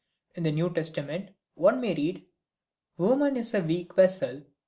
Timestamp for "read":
1.93-2.25